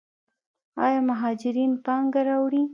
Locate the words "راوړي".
2.27-2.63